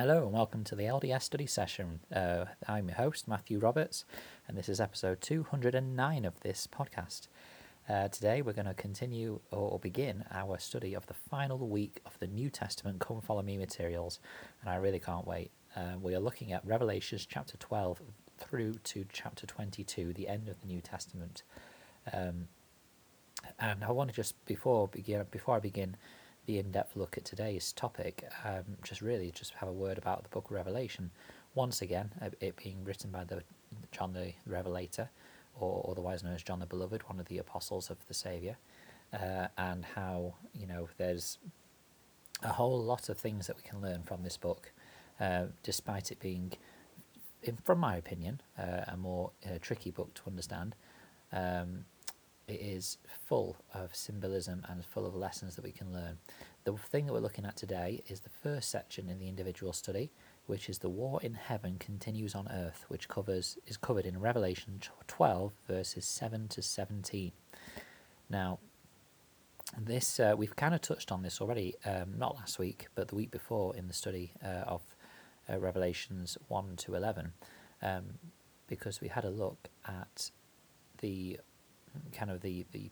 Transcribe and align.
Hello 0.00 0.22
and 0.22 0.32
welcome 0.32 0.64
to 0.64 0.74
the 0.74 0.84
LDS 0.84 1.24
study 1.24 1.44
session. 1.44 2.00
Uh, 2.10 2.46
I'm 2.66 2.88
your 2.88 2.96
host, 2.96 3.28
Matthew 3.28 3.58
Roberts, 3.58 4.06
and 4.48 4.56
this 4.56 4.70
is 4.70 4.80
episode 4.80 5.20
209 5.20 6.24
of 6.24 6.40
this 6.40 6.66
podcast. 6.66 7.28
Uh, 7.86 8.08
today 8.08 8.40
we're 8.40 8.54
going 8.54 8.64
to 8.64 8.72
continue 8.72 9.40
or 9.50 9.78
begin 9.78 10.24
our 10.32 10.58
study 10.58 10.94
of 10.94 11.04
the 11.04 11.12
final 11.12 11.58
week 11.68 12.00
of 12.06 12.18
the 12.18 12.26
New 12.26 12.48
Testament 12.48 12.98
Come 12.98 13.20
Follow 13.20 13.42
Me 13.42 13.58
materials, 13.58 14.20
and 14.62 14.70
I 14.70 14.76
really 14.76 15.00
can't 15.00 15.26
wait. 15.26 15.50
Uh, 15.76 15.98
we 16.00 16.14
are 16.14 16.18
looking 16.18 16.50
at 16.50 16.64
Revelations 16.64 17.26
chapter 17.26 17.58
12 17.58 18.00
through 18.38 18.76
to 18.84 19.04
chapter 19.12 19.46
22, 19.46 20.14
the 20.14 20.28
end 20.28 20.48
of 20.48 20.58
the 20.62 20.66
New 20.66 20.80
Testament. 20.80 21.42
Um, 22.10 22.48
and 23.58 23.84
I 23.84 23.92
want 23.92 24.08
to 24.08 24.16
just 24.16 24.42
before 24.46 24.88
begin 24.88 25.26
before 25.30 25.56
I 25.56 25.60
begin 25.60 25.98
the 26.46 26.58
in-depth 26.58 26.96
look 26.96 27.16
at 27.16 27.24
today's 27.24 27.72
topic, 27.72 28.24
um, 28.44 28.64
just 28.82 29.00
really 29.00 29.30
just 29.30 29.52
have 29.54 29.68
a 29.68 29.72
word 29.72 29.98
about 29.98 30.22
the 30.22 30.28
Book 30.30 30.46
of 30.46 30.52
Revelation. 30.52 31.10
Once 31.54 31.82
again, 31.82 32.10
uh, 32.22 32.30
it 32.40 32.56
being 32.56 32.84
written 32.84 33.10
by 33.10 33.24
the 33.24 33.42
John 33.92 34.12
the 34.12 34.32
Revelator, 34.46 35.10
or 35.54 35.88
otherwise 35.90 36.22
known 36.22 36.34
as 36.34 36.42
John 36.42 36.60
the 36.60 36.66
Beloved, 36.66 37.02
one 37.08 37.20
of 37.20 37.26
the 37.26 37.38
apostles 37.38 37.90
of 37.90 37.98
the 38.08 38.14
Saviour, 38.14 38.56
uh, 39.12 39.48
and 39.58 39.84
how 39.84 40.34
you 40.54 40.66
know 40.66 40.88
there's 40.96 41.38
a 42.42 42.52
whole 42.52 42.82
lot 42.82 43.08
of 43.08 43.18
things 43.18 43.46
that 43.46 43.56
we 43.56 43.62
can 43.62 43.80
learn 43.80 44.02
from 44.02 44.22
this 44.22 44.36
book, 44.36 44.72
uh, 45.20 45.44
despite 45.62 46.10
it 46.10 46.18
being, 46.20 46.52
in, 47.42 47.56
from 47.64 47.78
my 47.78 47.96
opinion, 47.96 48.40
uh, 48.58 48.84
a 48.88 48.96
more 48.96 49.30
uh, 49.44 49.58
tricky 49.60 49.90
book 49.90 50.14
to 50.14 50.22
understand. 50.26 50.74
Um, 51.32 51.84
it 52.50 52.60
is 52.60 52.98
full 53.26 53.56
of 53.72 53.94
symbolism 53.94 54.64
and 54.68 54.84
full 54.84 55.06
of 55.06 55.14
lessons 55.14 55.56
that 55.56 55.64
we 55.64 55.72
can 55.72 55.92
learn. 55.92 56.18
The 56.64 56.72
thing 56.72 57.06
that 57.06 57.12
we're 57.12 57.20
looking 57.20 57.46
at 57.46 57.56
today 57.56 58.02
is 58.08 58.20
the 58.20 58.28
first 58.28 58.70
section 58.70 59.08
in 59.08 59.18
the 59.18 59.28
individual 59.28 59.72
study, 59.72 60.10
which 60.46 60.68
is 60.68 60.78
the 60.78 60.88
war 60.88 61.20
in 61.22 61.34
heaven 61.34 61.76
continues 61.78 62.34
on 62.34 62.48
earth, 62.48 62.84
which 62.88 63.08
covers 63.08 63.56
is 63.66 63.76
covered 63.76 64.04
in 64.04 64.20
Revelation 64.20 64.80
12 65.06 65.52
verses 65.66 66.04
7 66.04 66.48
to 66.48 66.60
17. 66.60 67.32
Now, 68.28 68.58
this 69.78 70.18
uh, 70.18 70.34
we've 70.36 70.56
kind 70.56 70.74
of 70.74 70.80
touched 70.80 71.12
on 71.12 71.22
this 71.22 71.40
already, 71.40 71.76
um, 71.84 72.14
not 72.18 72.36
last 72.36 72.58
week, 72.58 72.88
but 72.94 73.08
the 73.08 73.14
week 73.14 73.30
before 73.30 73.76
in 73.76 73.86
the 73.86 73.94
study 73.94 74.32
uh, 74.44 74.64
of 74.66 74.82
uh, 75.48 75.58
Revelations 75.58 76.36
1 76.48 76.76
to 76.78 76.94
11, 76.94 77.32
um, 77.82 78.04
because 78.66 79.00
we 79.00 79.08
had 79.08 79.24
a 79.24 79.30
look 79.30 79.68
at 79.86 80.30
the 80.98 81.38
kind 82.12 82.30
of 82.30 82.40
the 82.40 82.66
the 82.72 82.90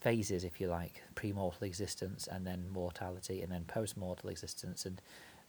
phases, 0.00 0.44
if 0.44 0.60
you 0.60 0.66
like, 0.68 1.02
pre-mortal 1.14 1.64
existence 1.66 2.28
and 2.30 2.46
then 2.46 2.66
mortality 2.70 3.42
and 3.42 3.50
then 3.50 3.64
post-mortal 3.64 4.28
existence. 4.28 4.84
And 4.84 5.00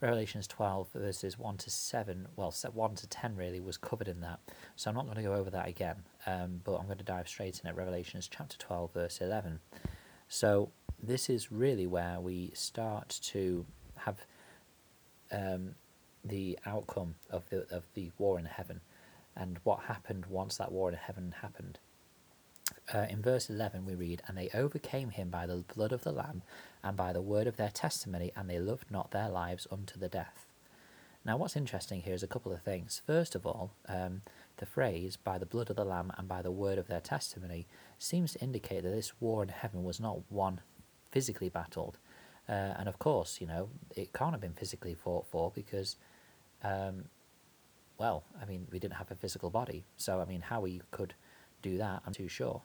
Revelations 0.01 0.47
12 0.47 0.89
verses 0.93 1.37
1 1.37 1.57
to 1.57 1.69
7, 1.69 2.27
well, 2.35 2.51
1 2.51 2.95
to 2.95 3.07
10 3.07 3.35
really 3.35 3.59
was 3.59 3.77
covered 3.77 4.07
in 4.07 4.21
that. 4.21 4.39
So 4.75 4.89
I'm 4.89 4.95
not 4.95 5.05
going 5.05 5.17
to 5.17 5.23
go 5.23 5.33
over 5.33 5.49
that 5.49 5.67
again, 5.67 6.03
um, 6.25 6.61
but 6.63 6.75
I'm 6.75 6.85
going 6.85 6.97
to 6.97 7.03
dive 7.03 7.27
straight 7.27 7.59
in 7.61 7.69
at 7.69 7.75
Revelations 7.75 8.29
chapter 8.31 8.57
12 8.57 8.93
verse 8.93 9.21
11. 9.21 9.59
So 10.27 10.71
this 11.01 11.29
is 11.29 11.51
really 11.51 11.87
where 11.87 12.19
we 12.19 12.51
start 12.53 13.19
to 13.23 13.65
have 13.97 14.25
um, 15.31 15.75
the 16.23 16.57
outcome 16.65 17.15
of 17.29 17.49
the 17.49 17.65
of 17.73 17.83
the 17.93 18.11
war 18.17 18.39
in 18.39 18.45
heaven 18.45 18.79
and 19.35 19.59
what 19.63 19.81
happened 19.81 20.25
once 20.27 20.57
that 20.57 20.71
war 20.71 20.89
in 20.89 20.95
heaven 20.95 21.35
happened 21.41 21.79
uh, 22.93 23.05
in 23.09 23.21
verse 23.21 23.49
11 23.49 23.85
we 23.85 23.95
read, 23.95 24.21
And 24.27 24.37
they 24.37 24.49
overcame 24.53 25.11
him 25.11 25.29
by 25.29 25.45
the 25.45 25.63
blood 25.75 25.91
of 25.91 26.03
the 26.03 26.11
Lamb 26.11 26.41
and 26.83 26.97
by 26.97 27.13
the 27.13 27.21
word 27.21 27.47
of 27.47 27.57
their 27.57 27.69
testimony, 27.69 28.31
and 28.35 28.49
they 28.49 28.59
loved 28.59 28.91
not 28.91 29.11
their 29.11 29.29
lives 29.29 29.67
unto 29.71 29.99
the 29.99 30.09
death. 30.09 30.45
Now, 31.25 31.37
what's 31.37 31.55
interesting 31.55 32.01
here 32.01 32.13
is 32.13 32.23
a 32.23 32.27
couple 32.27 32.51
of 32.51 32.61
things. 32.61 33.01
First 33.05 33.33
of 33.33 33.45
all, 33.45 33.71
um, 33.87 34.21
the 34.57 34.65
phrase, 34.65 35.15
by 35.15 35.37
the 35.37 35.45
blood 35.45 35.69
of 35.69 35.77
the 35.77 35.85
Lamb 35.85 36.11
and 36.17 36.27
by 36.27 36.41
the 36.41 36.51
word 36.51 36.77
of 36.77 36.87
their 36.87 36.99
testimony, 36.99 37.65
seems 37.97 38.33
to 38.33 38.41
indicate 38.41 38.83
that 38.83 38.89
this 38.89 39.13
war 39.21 39.41
in 39.41 39.49
heaven 39.49 39.83
was 39.83 40.01
not 40.01 40.19
one 40.29 40.59
physically 41.11 41.47
battled. 41.47 41.97
Uh, 42.49 42.75
and 42.77 42.89
of 42.89 42.99
course, 42.99 43.39
you 43.39 43.47
know, 43.47 43.69
it 43.95 44.11
can't 44.11 44.31
have 44.31 44.41
been 44.41 44.53
physically 44.53 44.93
fought 44.93 45.25
for 45.27 45.49
because, 45.55 45.95
um, 46.61 47.05
well, 47.97 48.25
I 48.41 48.45
mean, 48.45 48.67
we 48.69 48.79
didn't 48.79 48.95
have 48.95 49.11
a 49.11 49.15
physical 49.15 49.49
body. 49.49 49.85
So, 49.95 50.19
I 50.19 50.25
mean, 50.25 50.41
how 50.41 50.59
we 50.59 50.81
could 50.91 51.13
do 51.61 51.77
that, 51.77 52.03
I'm 52.05 52.13
too 52.13 52.27
sure. 52.27 52.61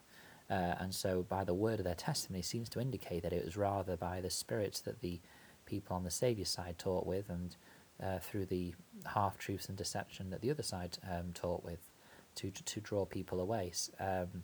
Uh, 0.49 0.75
and 0.79 0.93
so, 0.93 1.23
by 1.23 1.43
the 1.43 1.53
word 1.53 1.79
of 1.79 1.85
their 1.85 1.95
testimony, 1.95 2.41
seems 2.41 2.69
to 2.69 2.79
indicate 2.79 3.21
that 3.23 3.33
it 3.33 3.45
was 3.45 3.55
rather 3.55 3.95
by 3.95 4.19
the 4.19 4.29
spirits 4.29 4.81
that 4.81 5.01
the 5.01 5.19
people 5.65 5.95
on 5.95 6.03
the 6.03 6.11
Saviour's 6.11 6.49
side 6.49 6.77
taught 6.79 7.05
with, 7.05 7.29
and 7.29 7.55
uh, 8.03 8.19
through 8.19 8.45
the 8.45 8.73
half 9.13 9.37
truths 9.37 9.67
and 9.69 9.77
deception 9.77 10.29
that 10.31 10.41
the 10.41 10.49
other 10.49 10.63
side 10.63 10.97
um, 11.09 11.31
taught 11.33 11.63
with, 11.63 11.91
to 12.35 12.49
to 12.51 12.79
draw 12.79 13.05
people 13.05 13.39
away. 13.39 13.71
Um, 13.99 14.43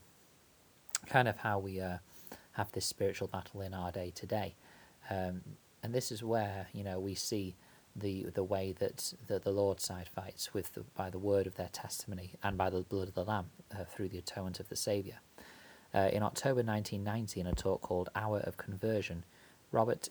kind 1.07 1.27
of 1.27 1.37
how 1.37 1.59
we 1.59 1.81
uh, 1.81 1.97
have 2.51 2.71
this 2.71 2.85
spiritual 2.85 3.27
battle 3.27 3.61
in 3.61 3.73
our 3.73 3.91
day 3.91 4.11
today, 4.13 4.55
um, 5.09 5.41
and 5.81 5.93
this 5.93 6.11
is 6.11 6.23
where 6.23 6.67
you 6.71 6.83
know 6.83 6.99
we 6.99 7.15
see 7.15 7.55
the 7.95 8.27
the 8.33 8.43
way 8.43 8.75
that, 8.77 9.13
that 9.27 9.43
the 9.43 9.51
Lord's 9.51 9.83
side 9.83 10.07
fights 10.07 10.53
with 10.53 10.73
the, 10.73 10.81
by 10.95 11.09
the 11.09 11.19
word 11.19 11.47
of 11.47 11.55
their 11.55 11.69
testimony 11.71 12.33
and 12.43 12.57
by 12.57 12.69
the 12.69 12.81
blood 12.81 13.07
of 13.07 13.15
the 13.15 13.23
Lamb 13.23 13.47
uh, 13.71 13.85
through 13.85 14.09
the 14.09 14.17
atonement 14.17 14.59
of 14.59 14.69
the 14.69 14.75
Saviour. 14.75 15.17
Uh, 15.93 16.09
in 16.11 16.23
October 16.23 16.61
1990, 16.61 17.39
in 17.39 17.47
a 17.47 17.53
talk 17.53 17.81
called 17.81 18.09
Hour 18.15 18.39
of 18.39 18.57
Conversion, 18.57 19.23
Robert, 19.71 20.09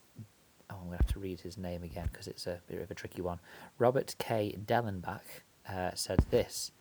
oh, 0.70 0.76
I'm 0.76 0.86
going 0.86 0.90
to 0.92 0.96
have 0.96 1.12
to 1.12 1.18
read 1.18 1.40
his 1.40 1.58
name 1.58 1.82
again 1.82 2.08
because 2.10 2.26
it's 2.26 2.46
a 2.46 2.60
bit 2.68 2.80
of 2.80 2.90
a 2.90 2.94
tricky 2.94 3.22
one. 3.22 3.40
Robert 3.78 4.14
K. 4.18 4.56
Dellenbach 4.64 5.42
uh, 5.68 5.90
said 5.94 6.24
this 6.30 6.72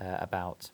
uh, 0.00 0.16
about 0.20 0.70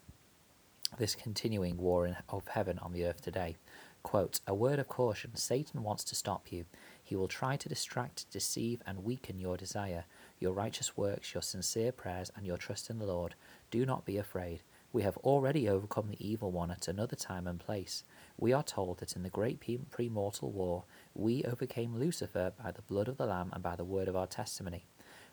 this 0.98 1.14
continuing 1.14 1.76
war 1.76 2.06
in, 2.06 2.16
of 2.28 2.48
heaven 2.48 2.78
on 2.78 2.92
the 2.92 3.04
earth 3.04 3.22
today. 3.22 3.56
Quote, 4.02 4.40
a 4.46 4.54
word 4.54 4.78
of 4.78 4.88
caution 4.88 5.34
Satan 5.34 5.82
wants 5.82 6.04
to 6.04 6.14
stop 6.14 6.50
you. 6.50 6.64
He 7.02 7.16
will 7.16 7.28
try 7.28 7.56
to 7.56 7.68
distract, 7.68 8.30
deceive, 8.30 8.80
and 8.86 9.04
weaken 9.04 9.38
your 9.38 9.56
desire, 9.56 10.04
your 10.38 10.52
righteous 10.52 10.96
works, 10.96 11.34
your 11.34 11.42
sincere 11.42 11.92
prayers, 11.92 12.30
and 12.36 12.46
your 12.46 12.56
trust 12.56 12.90
in 12.90 12.98
the 12.98 13.06
Lord. 13.06 13.34
Do 13.70 13.84
not 13.84 14.04
be 14.04 14.16
afraid. 14.16 14.62
We 14.92 15.02
have 15.02 15.18
already 15.18 15.68
overcome 15.68 16.08
the 16.08 16.26
evil 16.26 16.50
one 16.50 16.70
at 16.70 16.88
another 16.88 17.16
time 17.16 17.46
and 17.46 17.60
place. 17.60 18.04
We 18.38 18.52
are 18.52 18.62
told 18.62 18.98
that 18.98 19.16
in 19.16 19.22
the 19.22 19.28
great 19.28 19.60
pre 19.60 20.08
mortal 20.08 20.50
war, 20.50 20.84
we 21.14 21.44
overcame 21.44 21.96
Lucifer 21.96 22.52
by 22.62 22.70
the 22.70 22.82
blood 22.82 23.08
of 23.08 23.18
the 23.18 23.26
Lamb 23.26 23.50
and 23.52 23.62
by 23.62 23.76
the 23.76 23.84
word 23.84 24.08
of 24.08 24.16
our 24.16 24.26
testimony. 24.26 24.86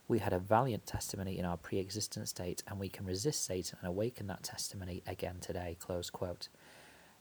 We 0.07 0.19
had 0.19 0.33
a 0.33 0.39
valiant 0.39 0.85
testimony 0.85 1.39
in 1.39 1.45
our 1.45 1.57
pre 1.57 1.79
existent 1.79 2.27
state, 2.27 2.63
and 2.67 2.79
we 2.79 2.89
can 2.89 3.05
resist 3.05 3.45
Satan 3.45 3.77
and 3.79 3.87
awaken 3.87 4.27
that 4.27 4.43
testimony 4.43 5.01
again 5.07 5.37
today. 5.39 5.77
Close 5.79 6.09
quote. 6.09 6.49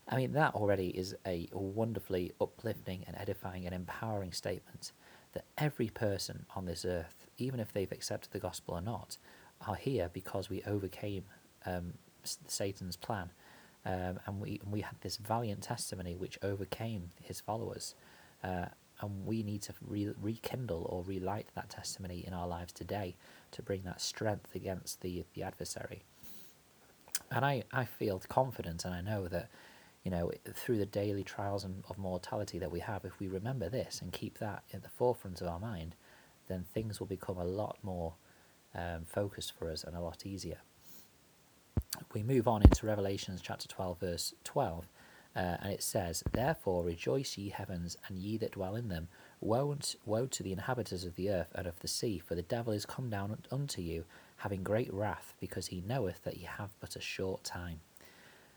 I 0.08 0.16
mean, 0.16 0.32
that 0.32 0.54
already 0.54 0.88
is 0.88 1.14
a 1.26 1.48
wonderfully 1.52 2.32
uplifting 2.40 3.04
and 3.06 3.16
edifying 3.16 3.64
and 3.64 3.74
empowering 3.74 4.32
statement 4.32 4.92
that 5.32 5.46
every 5.56 5.88
person 5.88 6.44
on 6.54 6.66
this 6.66 6.84
earth, 6.84 7.26
even 7.38 7.58
if 7.58 7.72
they've 7.72 7.90
accepted 7.90 8.32
the 8.32 8.38
gospel 8.38 8.74
or 8.74 8.82
not, 8.82 9.16
are 9.66 9.76
here 9.76 10.10
because 10.12 10.50
we 10.50 10.62
overcame 10.64 11.24
um, 11.64 11.94
Satan's 12.46 12.96
plan. 12.96 13.30
Um, 13.86 14.18
and 14.26 14.40
we 14.40 14.60
we 14.68 14.80
had 14.80 14.96
this 15.02 15.18
valiant 15.18 15.62
testimony 15.62 16.16
which 16.16 16.38
overcame 16.42 17.10
his 17.20 17.40
followers, 17.40 17.94
uh, 18.42 18.66
and 19.00 19.26
we 19.26 19.42
need 19.42 19.60
to 19.62 19.74
re- 19.86 20.14
rekindle 20.20 20.86
or 20.88 21.02
relight 21.02 21.48
that 21.54 21.68
testimony 21.68 22.24
in 22.26 22.32
our 22.32 22.48
lives 22.48 22.72
today 22.72 23.16
to 23.50 23.62
bring 23.62 23.82
that 23.82 24.00
strength 24.00 24.54
against 24.54 25.02
the 25.02 25.24
the 25.34 25.42
adversary. 25.42 26.02
And 27.30 27.44
I, 27.44 27.64
I 27.72 27.84
feel 27.84 28.22
confident, 28.26 28.84
and 28.84 28.94
I 28.94 29.00
know 29.00 29.28
that 29.28 29.50
you 30.04 30.10
know, 30.10 30.30
through 30.52 30.76
the 30.76 30.86
daily 30.86 31.24
trials 31.24 31.64
and 31.64 31.82
of 31.88 31.96
mortality 31.96 32.58
that 32.58 32.70
we 32.70 32.80
have, 32.80 33.04
if 33.04 33.18
we 33.18 33.26
remember 33.26 33.70
this 33.70 34.02
and 34.02 34.12
keep 34.12 34.38
that 34.38 34.62
at 34.72 34.82
the 34.82 34.90
forefront 34.90 35.40
of 35.40 35.48
our 35.48 35.58
mind, 35.58 35.96
then 36.46 36.66
things 36.74 37.00
will 37.00 37.06
become 37.06 37.38
a 37.38 37.44
lot 37.44 37.78
more 37.82 38.14
um, 38.74 39.06
focused 39.06 39.52
for 39.58 39.70
us 39.70 39.82
and 39.82 39.96
a 39.96 40.00
lot 40.00 40.26
easier. 40.26 40.58
We 42.12 42.22
move 42.22 42.48
on 42.48 42.62
into 42.62 42.86
Revelations 42.86 43.40
chapter 43.42 43.68
12, 43.68 44.00
verse 44.00 44.34
12, 44.44 44.88
uh, 45.36 45.38
and 45.38 45.72
it 45.72 45.82
says, 45.82 46.22
Therefore 46.32 46.84
rejoice, 46.84 47.36
ye 47.36 47.48
heavens, 47.50 47.96
and 48.08 48.18
ye 48.18 48.36
that 48.38 48.52
dwell 48.52 48.76
in 48.76 48.88
them. 48.88 49.08
Woe, 49.40 49.76
woe 50.04 50.26
to 50.26 50.42
the 50.42 50.52
inhabitants 50.52 51.04
of 51.04 51.16
the 51.16 51.30
earth 51.30 51.52
and 51.54 51.66
of 51.66 51.80
the 51.80 51.88
sea, 51.88 52.18
for 52.18 52.34
the 52.34 52.42
devil 52.42 52.72
is 52.72 52.86
come 52.86 53.10
down 53.10 53.36
unto 53.50 53.82
you, 53.82 54.04
having 54.38 54.62
great 54.62 54.92
wrath, 54.92 55.34
because 55.40 55.68
he 55.68 55.82
knoweth 55.86 56.22
that 56.24 56.36
ye 56.36 56.44
have 56.44 56.70
but 56.80 56.96
a 56.96 57.00
short 57.00 57.44
time. 57.44 57.80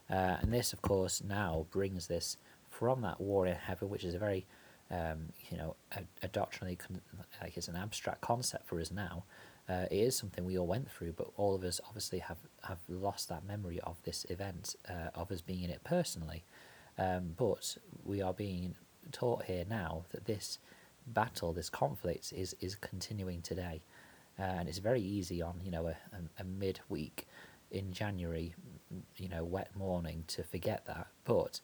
Uh, 0.09 0.37
and 0.41 0.53
this, 0.53 0.73
of 0.73 0.81
course, 0.81 1.21
now 1.23 1.65
brings 1.71 2.07
this 2.07 2.37
from 2.69 3.01
that 3.01 3.19
war 3.19 3.45
in 3.45 3.55
heaven, 3.55 3.89
which 3.89 4.03
is 4.03 4.13
a 4.13 4.19
very, 4.19 4.45
um, 4.89 5.29
you 5.49 5.57
know, 5.57 5.75
a, 5.95 6.01
a 6.23 6.27
doctrinally, 6.27 6.75
con- 6.75 7.01
like 7.41 7.57
it's 7.57 7.67
an 7.67 7.75
abstract 7.75 8.21
concept 8.21 8.67
for 8.67 8.79
us 8.79 8.91
now. 8.91 9.23
Uh, 9.69 9.85
it 9.91 9.97
is 9.97 10.15
something 10.15 10.45
we 10.45 10.57
all 10.57 10.67
went 10.67 10.89
through, 10.91 11.13
but 11.13 11.29
all 11.37 11.55
of 11.55 11.63
us 11.63 11.79
obviously 11.87 12.19
have, 12.19 12.39
have 12.63 12.79
lost 12.89 13.29
that 13.29 13.45
memory 13.45 13.79
of 13.81 14.01
this 14.03 14.25
event, 14.29 14.75
uh, 14.89 15.09
of 15.15 15.31
us 15.31 15.41
being 15.41 15.63
in 15.63 15.69
it 15.69 15.83
personally. 15.83 16.43
Um, 16.97 17.33
but 17.37 17.77
we 18.05 18.21
are 18.21 18.33
being 18.33 18.75
taught 19.11 19.45
here 19.45 19.65
now 19.69 20.05
that 20.11 20.25
this 20.25 20.59
battle, 21.07 21.53
this 21.53 21.69
conflict, 21.69 22.33
is, 22.33 22.55
is 22.61 22.75
continuing 22.75 23.41
today. 23.41 23.81
uh, 24.39 24.43
and 24.43 24.69
it's 24.69 24.79
very 24.79 25.01
easy 25.01 25.41
on 25.41 25.59
you 25.63 25.71
know 25.71 25.87
a, 25.87 25.91
a, 26.15 26.41
a 26.41 26.43
midweek 26.43 27.27
in 27.71 27.91
January, 27.93 28.55
you 29.17 29.29
know, 29.29 29.43
wet 29.43 29.75
morning 29.75 30.23
to 30.27 30.43
forget 30.43 30.85
that. 30.85 31.07
But 31.25 31.61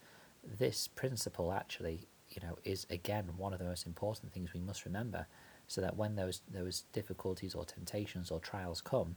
this 0.59 0.87
principle 0.87 1.53
actually, 1.53 2.07
you 2.29 2.41
know, 2.47 2.57
is 2.65 2.85
again 2.89 3.29
one 3.37 3.53
of 3.53 3.59
the 3.59 3.65
most 3.65 3.85
important 3.87 4.33
things 4.33 4.53
we 4.53 4.59
must 4.61 4.85
remember, 4.85 5.27
so 5.73 5.81
that 5.81 5.97
when 5.97 6.15
those 6.15 6.41
those 6.51 6.83
difficulties 6.93 7.55
or 7.55 7.65
temptations 7.65 8.29
or 8.29 8.39
trials 8.39 8.79
come, 8.79 9.15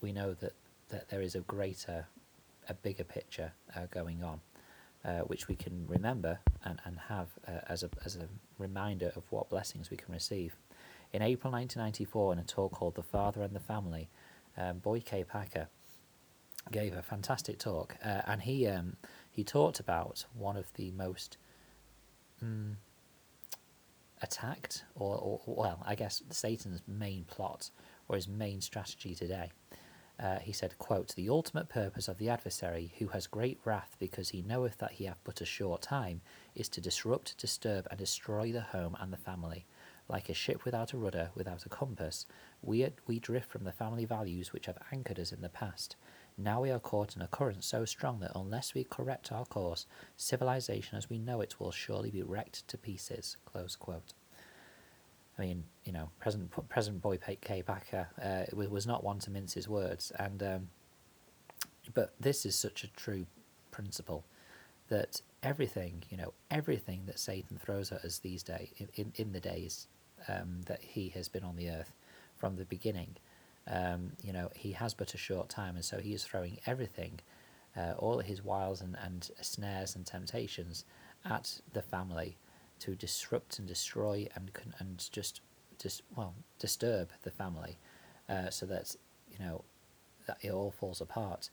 we 0.00 0.12
know 0.12 0.34
that 0.34 0.54
that 0.88 1.08
there 1.08 1.22
is 1.22 1.36
a 1.36 1.40
greater, 1.40 2.06
a 2.68 2.74
bigger 2.74 3.04
picture 3.04 3.52
uh, 3.76 3.86
going 3.90 4.24
on. 4.24 4.40
Uh, 5.04 5.20
which 5.20 5.46
we 5.46 5.54
can 5.54 5.86
remember 5.86 6.40
and, 6.64 6.80
and 6.84 6.98
have 7.08 7.28
uh, 7.46 7.60
as, 7.68 7.84
a, 7.84 7.90
as 8.04 8.16
a 8.16 8.26
reminder 8.58 9.12
of 9.14 9.22
what 9.30 9.48
blessings 9.48 9.88
we 9.88 9.96
can 9.96 10.12
receive. 10.12 10.56
In 11.12 11.22
April 11.22 11.52
1994, 11.52 12.32
in 12.32 12.38
a 12.40 12.42
talk 12.42 12.72
called 12.72 12.96
The 12.96 13.04
Father 13.04 13.42
and 13.42 13.54
the 13.54 13.60
Family, 13.60 14.08
um, 14.56 14.78
Boyd 14.78 15.04
K. 15.04 15.22
Packer 15.22 15.68
gave 16.72 16.92
a 16.96 17.02
fantastic 17.02 17.60
talk, 17.60 17.96
uh, 18.04 18.22
and 18.26 18.42
he 18.42 18.66
um, 18.66 18.96
he 19.30 19.44
talked 19.44 19.78
about 19.78 20.24
one 20.34 20.56
of 20.56 20.72
the 20.74 20.90
most 20.90 21.36
mm, 22.44 22.74
attacked, 24.22 24.84
or, 24.94 25.16
or 25.16 25.40
well, 25.46 25.82
I 25.84 25.94
guess 25.94 26.22
Satan's 26.30 26.82
main 26.86 27.24
plot 27.24 27.70
or 28.08 28.16
his 28.16 28.28
main 28.28 28.60
strategy 28.60 29.14
today. 29.14 29.50
Uh, 30.18 30.38
he 30.38 30.52
said, 30.52 30.78
quote, 30.78 31.14
The 31.14 31.28
ultimate 31.28 31.68
purpose 31.68 32.08
of 32.08 32.16
the 32.16 32.30
adversary, 32.30 32.94
who 32.98 33.08
has 33.08 33.26
great 33.26 33.60
wrath 33.64 33.96
because 33.98 34.30
he 34.30 34.40
knoweth 34.40 34.78
that 34.78 34.92
he 34.92 35.04
hath 35.04 35.20
but 35.24 35.42
a 35.42 35.44
short 35.44 35.82
time, 35.82 36.22
is 36.54 36.68
to 36.70 36.80
disrupt, 36.80 37.36
disturb, 37.36 37.86
and 37.90 37.98
destroy 37.98 38.50
the 38.50 38.62
home 38.62 38.96
and 38.98 39.12
the 39.12 39.18
family. 39.18 39.66
Like 40.08 40.28
a 40.28 40.34
ship 40.34 40.64
without 40.64 40.92
a 40.92 40.96
rudder, 40.96 41.30
without 41.34 41.66
a 41.66 41.68
compass, 41.68 42.26
we, 42.62 42.88
we 43.06 43.18
drift 43.18 43.50
from 43.50 43.64
the 43.64 43.72
family 43.72 44.06
values 44.06 44.52
which 44.52 44.66
have 44.66 44.78
anchored 44.90 45.18
us 45.18 45.32
in 45.32 45.42
the 45.42 45.48
past. 45.48 45.96
Now 46.38 46.60
we 46.60 46.70
are 46.70 46.78
caught 46.78 47.16
in 47.16 47.22
a 47.22 47.28
current 47.28 47.64
so 47.64 47.84
strong 47.84 48.20
that 48.20 48.32
unless 48.34 48.74
we 48.74 48.84
correct 48.84 49.32
our 49.32 49.46
course, 49.46 49.86
civilization 50.16 50.98
as 50.98 51.08
we 51.08 51.18
know 51.18 51.40
it 51.40 51.58
will 51.58 51.70
surely 51.70 52.10
be 52.10 52.22
wrecked 52.22 52.68
to 52.68 52.76
pieces. 52.76 53.36
Close 53.46 53.74
quote. 53.74 54.12
I 55.38 55.42
mean, 55.42 55.64
you 55.84 55.92
know, 55.92 56.10
President 56.18 56.50
President 56.68 57.02
Boyd 57.02 57.22
K. 57.40 57.62
Packer 57.62 58.08
uh, 58.22 58.44
was 58.54 58.86
not 58.86 59.04
one 59.04 59.18
to 59.20 59.30
mince 59.30 59.54
his 59.54 59.68
words, 59.68 60.12
and 60.18 60.42
um, 60.42 60.68
but 61.94 62.14
this 62.18 62.46
is 62.46 62.56
such 62.56 62.84
a 62.84 62.88
true 62.88 63.26
principle 63.70 64.24
that 64.88 65.20
everything, 65.42 66.02
you 66.10 66.16
know, 66.16 66.32
everything 66.50 67.02
that 67.06 67.18
Satan 67.18 67.58
throws 67.58 67.92
at 67.92 68.04
us 68.04 68.18
these 68.18 68.42
days, 68.42 68.68
in, 68.94 69.12
in, 69.16 69.32
the 69.32 69.40
days 69.40 69.88
um, 70.28 70.60
that 70.66 70.80
he 70.80 71.08
has 71.10 71.28
been 71.28 71.42
on 71.42 71.56
the 71.56 71.70
earth 71.70 71.92
from 72.36 72.56
the 72.56 72.64
beginning, 72.64 73.16
um, 73.68 74.12
you 74.22 74.32
know, 74.32 74.50
he 74.54 74.72
has 74.72 74.94
but 74.94 75.14
a 75.14 75.18
short 75.18 75.48
time, 75.48 75.74
and 75.76 75.84
so 75.84 75.98
he 75.98 76.12
is 76.14 76.24
throwing 76.24 76.58
everything, 76.66 77.20
uh, 77.76 77.94
all 77.98 78.18
his 78.20 78.44
wiles 78.44 78.80
and, 78.80 78.96
and 79.02 79.30
snares 79.40 79.96
and 79.96 80.06
temptations 80.06 80.84
at 81.24 81.60
the 81.72 81.82
family 81.82 82.36
to 82.78 82.94
disrupt 82.94 83.58
and 83.58 83.66
destroy 83.66 84.28
and 84.34 84.50
and 84.78 85.08
just 85.10 85.40
just 85.78 86.02
well 86.14 86.34
disturb 86.58 87.10
the 87.22 87.30
family, 87.30 87.78
uh, 88.28 88.50
so 88.50 88.66
that 88.66 88.94
you 89.30 89.44
know 89.44 89.64
that 90.26 90.38
it 90.42 90.50
all 90.50 90.70
falls 90.70 91.00
apart. 91.00 91.50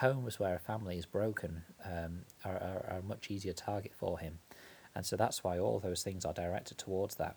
Homes 0.00 0.38
where 0.38 0.54
a 0.54 0.60
family 0.60 0.96
is 0.96 1.06
broken 1.06 1.64
um, 1.84 2.20
are, 2.44 2.54
are, 2.54 2.86
are 2.88 2.98
a 3.00 3.02
much 3.02 3.30
easier 3.30 3.52
target 3.52 3.92
for 3.96 4.18
him, 4.18 4.38
and 4.94 5.04
so 5.04 5.16
that's 5.16 5.42
why 5.42 5.58
all 5.58 5.80
those 5.80 6.02
things 6.04 6.24
are 6.24 6.32
directed 6.32 6.78
towards 6.78 7.16
that. 7.16 7.36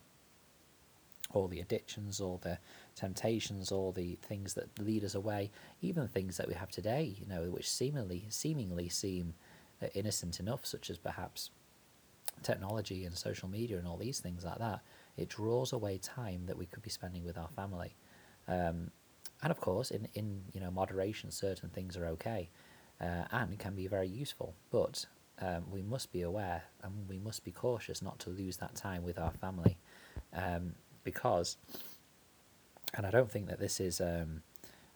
All 1.36 1.48
the 1.48 1.60
addictions, 1.60 2.22
all 2.22 2.40
the 2.42 2.58
temptations, 2.96 3.72
all 3.72 3.92
the 3.92 4.18
things 4.22 4.54
that 4.56 4.80
lead 4.80 5.04
us 5.04 5.16
away, 5.16 5.52
even 5.82 6.08
things 6.08 6.38
that 6.38 6.48
we 6.48 6.54
have 6.54 6.72
today, 6.72 7.16
you 7.20 7.28
know, 7.28 7.44
which 7.52 7.70
seemingly 7.70 8.26
seemingly 8.30 8.90
seem 8.90 9.34
uh, 9.82 9.88
innocent 9.94 10.40
enough, 10.40 10.66
such 10.66 10.90
as 10.90 10.98
perhaps 10.98 11.52
technology 12.42 13.06
and 13.06 13.18
social 13.18 13.50
media 13.50 13.78
and 13.78 13.88
all 13.88 13.98
these 13.98 14.20
things 14.20 14.44
like 14.44 14.60
that, 14.60 14.82
it 15.18 15.30
draws 15.30 15.74
away 15.74 15.98
time 15.98 16.46
that 16.46 16.58
we 16.58 16.66
could 16.66 16.84
be 16.84 16.90
spending 16.90 17.24
with 17.24 17.38
our 17.38 17.50
family. 17.50 17.96
Um, 18.48 18.92
and 19.42 19.52
of 19.52 19.60
course, 19.60 19.92
in, 19.92 20.08
in 20.14 20.44
you 20.54 20.62
know 20.62 20.72
moderation, 20.72 21.32
certain 21.32 21.70
things 21.70 21.98
are 21.98 22.06
okay, 22.08 22.50
uh, 23.02 23.26
and 23.32 23.60
can 23.60 23.76
be 23.76 23.88
very 23.88 24.08
useful. 24.08 24.56
But 24.72 25.06
um, 25.42 25.66
we 25.70 25.82
must 25.82 26.12
be 26.12 26.22
aware 26.22 26.64
and 26.84 26.94
we 27.10 27.20
must 27.20 27.44
be 27.44 27.52
cautious 27.52 28.02
not 28.02 28.20
to 28.20 28.30
lose 28.30 28.58
that 28.58 28.76
time 28.76 29.04
with 29.04 29.20
our 29.20 29.32
family, 29.32 29.78
um, 30.34 30.76
because, 31.06 31.56
and 32.94 33.06
I 33.06 33.12
don't 33.12 33.32
think 33.32 33.48
that 33.48 33.60
this 33.60 33.80
is 33.80 34.02
um, 34.02 34.42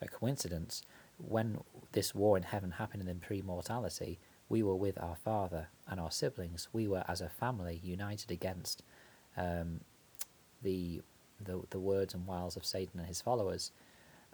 a 0.02 0.10
coincidence. 0.10 0.82
When 1.18 1.60
this 1.94 2.14
war 2.14 2.36
in 2.36 2.44
heaven 2.44 2.72
happened 2.72 3.08
in 3.08 3.20
pre-mortality, 3.20 4.20
we 4.50 4.64
were 4.64 4.76
with 4.76 5.02
our 5.02 5.16
father 5.16 5.68
and 5.88 6.00
our 6.00 6.12
siblings. 6.12 6.68
We 6.74 6.88
were 6.88 7.06
as 7.08 7.22
a 7.22 7.30
family 7.30 7.80
united 7.84 8.32
against 8.32 8.84
um, 9.38 9.82
the, 10.62 11.02
the 11.40 11.62
the 11.70 11.80
words 11.80 12.14
and 12.14 12.26
wiles 12.26 12.58
of 12.58 12.66
Satan 12.66 13.00
and 13.00 13.08
his 13.08 13.22
followers. 13.22 13.72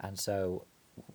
And 0.00 0.18
so, 0.18 0.64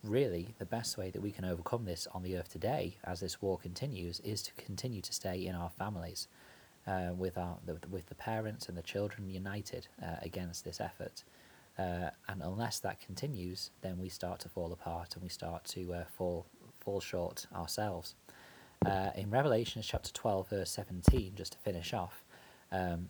really, 0.04 0.56
the 0.60 0.66
best 0.66 0.98
way 0.98 1.10
that 1.10 1.22
we 1.22 1.31
can 1.31 1.46
overcome 1.46 1.86
this 1.86 2.08
on 2.13 2.24
the 2.24 2.38
earth 2.38 2.50
today, 2.50 2.98
as 3.04 3.19
this 3.19 3.42
war 3.42 3.58
continues, 3.58 4.19
is 4.22 4.42
to 4.44 4.54
continue 4.54 5.02
to 5.02 5.13
stay 5.13 5.46
in 5.46 5.56
our 5.56 5.69
families, 5.69 6.28
uh, 6.88 7.12
with 7.16 7.38
our 7.38 7.57
the, 7.66 7.78
with 7.89 8.07
the 8.07 8.16
parents 8.16 8.68
and 8.68 8.78
the 8.78 8.81
children 8.81 9.30
united 9.30 9.88
uh, 10.01 10.16
against 10.22 10.63
this 10.66 10.80
effort. 10.80 11.24
Uh, 11.80 12.10
and 12.28 12.42
unless 12.42 12.80
that 12.80 13.00
continues, 13.00 13.72
then 13.81 13.98
we 13.98 14.10
start 14.10 14.39
to 14.39 14.50
fall 14.50 14.74
apart 14.74 15.16
and 15.16 15.24
we 15.24 15.30
start 15.30 15.63
to 15.66 15.94
uh, 15.94 16.04
fall 16.18 16.45
fall 16.80 17.00
short 17.00 17.48
ourselves. 17.56 18.16
Uh, 18.86 19.12
in 19.16 19.30
Revelation 19.30 19.81
chapter 19.83 20.12
12, 20.12 20.50
verse 20.50 20.72
17, 20.72 21.33
just 21.36 21.54
to 21.54 21.60
finish 21.60 21.94
off, 21.94 22.24
um, 22.72 23.10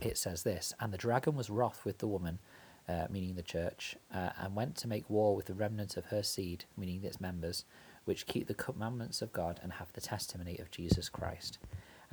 it 0.00 0.16
says 0.16 0.42
this 0.42 0.72
And 0.80 0.92
the 0.92 0.98
dragon 0.98 1.34
was 1.34 1.50
wroth 1.50 1.84
with 1.84 1.98
the 1.98 2.06
woman, 2.06 2.38
uh, 2.88 3.06
meaning 3.10 3.34
the 3.34 3.42
church, 3.42 3.96
uh, 4.12 4.30
and 4.38 4.54
went 4.54 4.76
to 4.76 4.88
make 4.88 5.10
war 5.10 5.36
with 5.36 5.46
the 5.46 5.54
remnant 5.54 5.98
of 5.98 6.06
her 6.06 6.22
seed, 6.22 6.64
meaning 6.78 7.04
its 7.04 7.20
members, 7.20 7.66
which 8.06 8.26
keep 8.26 8.46
the 8.46 8.54
commandments 8.54 9.20
of 9.20 9.32
God 9.32 9.60
and 9.62 9.74
have 9.74 9.92
the 9.92 10.00
testimony 10.00 10.58
of 10.58 10.70
Jesus 10.70 11.10
Christ. 11.10 11.58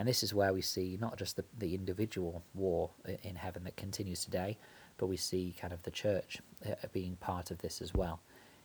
And 0.01 0.07
this 0.07 0.23
is 0.23 0.33
where 0.33 0.51
we 0.51 0.61
see 0.61 0.97
not 0.99 1.15
just 1.15 1.35
the, 1.35 1.45
the 1.59 1.75
individual 1.75 2.43
war 2.55 2.89
in 3.21 3.35
heaven 3.35 3.63
that 3.65 3.77
continues 3.77 4.25
today, 4.25 4.57
but 4.97 5.05
we 5.05 5.15
see 5.15 5.53
kind 5.61 5.71
of 5.71 5.83
the 5.83 5.91
church 5.91 6.39
uh, 6.67 6.73
being 6.91 7.17
part 7.17 7.51
of 7.51 7.59
this 7.59 7.83
as 7.83 7.93
well. 7.93 8.19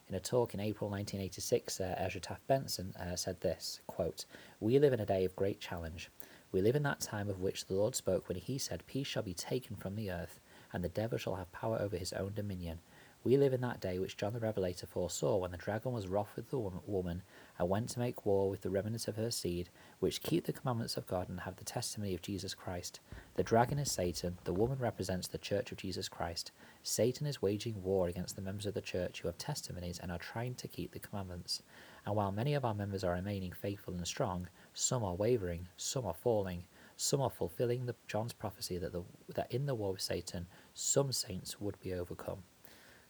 In 0.09 0.15
a 0.15 0.19
talk 0.19 0.55
in 0.55 0.61
April 0.61 0.89
1986, 0.89 1.79
uh, 1.79 1.95
Ezra 1.99 2.23
Taft 2.23 2.47
Benson 2.47 2.95
uh, 2.99 3.17
said 3.17 3.39
this 3.43 3.81
quote, 3.87 4.25
We 4.61 4.79
live 4.79 4.95
in 4.95 5.01
a 5.01 5.05
day 5.05 5.27
of 5.27 5.37
great 5.37 5.61
challenge. 5.61 6.09
We 6.53 6.63
live 6.63 6.75
in 6.75 6.85
that 6.85 7.01
time 7.01 7.29
of 7.29 7.43
which 7.43 7.67
the 7.67 7.75
Lord 7.75 7.95
spoke 7.95 8.31
when 8.31 8.39
he 8.39 8.57
said, 8.57 8.87
Peace 8.87 9.07
shall 9.07 9.23
be 9.23 9.35
taken 9.35 9.77
from 9.77 9.95
the 9.95 10.11
earth, 10.11 10.41
and 10.73 10.83
the 10.83 10.89
devil 10.89 11.19
shall 11.19 11.35
have 11.35 11.53
power 11.53 11.79
over 11.79 11.99
his 11.99 12.15
own 12.15 12.33
dominion. 12.35 12.79
We 13.27 13.37
live 13.37 13.53
in 13.53 13.61
that 13.63 13.81
day 13.81 13.99
which 13.99 14.17
John 14.17 14.35
the 14.35 14.39
Revelator 14.39 14.87
foresaw, 14.87 15.39
when 15.39 15.51
the 15.51 15.57
dragon 15.57 15.91
was 15.91 16.07
wroth 16.07 16.31
with 16.37 16.49
the 16.51 16.61
woman, 16.61 17.23
and 17.59 17.69
went 17.69 17.89
to 17.89 17.99
make 17.99 18.25
war 18.25 18.49
with 18.49 18.61
the 18.61 18.71
remnant 18.71 19.09
of 19.09 19.17
her 19.17 19.33
seed, 19.33 19.69
which 19.99 20.23
keep 20.23 20.45
the 20.45 20.53
commandments 20.53 20.97
of 20.97 21.09
God 21.09 21.29
and 21.29 21.41
have 21.41 21.57
the 21.57 21.65
testimony 21.65 22.15
of 22.15 22.23
Jesus 22.23 22.55
Christ. 22.55 23.01
The 23.35 23.43
dragon 23.43 23.81
is 23.81 23.91
Satan, 23.91 24.39
the 24.45 24.53
woman 24.53 24.79
represents 24.79 25.27
the 25.27 25.39
church 25.39 25.73
of 25.73 25.79
Jesus 25.79 26.09
Christ. 26.09 26.53
Satan 26.85 27.27
is 27.27 27.43
waging 27.43 27.83
war 27.83 28.07
against 28.07 28.37
the 28.37 28.43
members 28.43 28.65
of 28.65 28.75
the 28.75 28.81
church 28.81 29.21
who 29.21 29.27
have 29.27 29.39
testimonies 29.39 29.99
and 29.99 30.13
are 30.13 30.19
trying 30.19 30.55
to 30.55 30.69
keep 30.69 30.93
the 30.93 31.01
commandments. 31.01 31.65
And 32.07 32.15
while 32.15 32.31
many 32.31 32.55
of 32.55 32.65
our 32.65 32.75
members 32.75 33.03
are 33.03 33.15
remaining 33.15 33.51
faithful 33.51 33.95
and 33.95 34.07
strong, 34.07 34.47
some 34.73 35.03
are 35.03 35.17
wavering, 35.17 35.67
some 35.77 36.07
are 36.07 36.15
falling, 36.15 36.63
some 36.97 37.21
are 37.21 37.31
fulfilling 37.31 37.87
the, 37.87 37.97
John's 38.07 38.33
prophecy 38.33 38.79
that, 38.79 38.93
the, 38.93 39.03
that 39.35 39.51
in 39.51 39.67
the 39.67 39.75
war 39.75 39.91
with 39.91 40.01
Satan, 40.01 40.47
some 40.75 41.11
saints 41.11 41.61
would 41.61 41.81
be 41.81 41.93
overcome. 41.93 42.45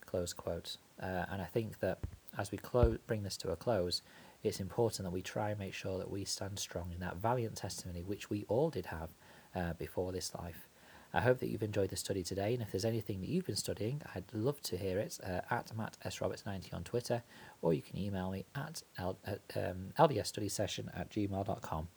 Close 0.07 0.33
quote. 0.33 0.77
Uh, 1.03 1.27
and 1.31 1.43
I 1.43 1.47
think 1.47 1.81
that 1.81 1.99
as 2.39 2.51
we 2.51 2.59
clo- 2.59 2.99
bring 3.07 3.23
this 3.23 3.37
to 3.39 3.51
a 3.51 3.57
close, 3.57 4.03
it's 4.43 4.61
important 4.61 5.05
that 5.07 5.13
we 5.13 5.23
try 5.23 5.51
and 5.51 5.59
make 5.59 5.75
sure 5.75 5.99
that 5.99 6.11
we 6.11 6.25
stand 6.25 6.59
strong 6.59 6.93
in 6.93 7.01
that 7.01 7.17
valiant 7.17 7.57
testimony 7.57 8.03
which 8.03 8.31
we 8.31 8.45
all 8.49 8.71
did 8.71 8.87
have 8.87 9.11
uh, 9.55 9.73
before 9.75 10.13
this 10.13 10.35
life. 10.35 10.69
I 11.15 11.21
hope 11.21 11.39
that 11.39 11.49
you've 11.49 11.63
enjoyed 11.63 11.91
the 11.91 11.97
study 11.97 12.23
today, 12.23 12.53
and 12.53 12.63
if 12.63 12.71
there's 12.71 12.85
anything 12.85 13.21
that 13.21 13.29
you've 13.29 13.47
been 13.47 13.57
studying, 13.57 14.03
I'd 14.15 14.25
love 14.35 14.61
to 14.63 14.77
hear 14.77 14.99
it 14.99 15.19
uh, 15.25 15.41
at 15.51 15.75
Matt 15.75 15.97
S. 16.05 16.19
Roberts90 16.19 16.75
on 16.75 16.85
Twitter, 16.85 17.23
or 17.63 17.73
you 17.73 17.81
can 17.81 17.97
email 17.99 18.31
me 18.31 18.45
at, 18.55 18.83
L- 18.99 19.19
at 19.25 19.41
um, 19.57 19.93
ldsstudysession 19.99 20.89
at 20.99 21.11
gmail.com. 21.11 21.89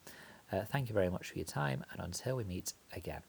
Uh, 0.52 0.62
thank 0.72 0.88
you 0.88 0.94
very 0.94 1.10
much 1.10 1.30
for 1.30 1.36
your 1.36 1.44
time, 1.44 1.84
and 1.92 2.00
until 2.00 2.36
we 2.36 2.44
meet 2.44 2.72
again. 2.96 3.20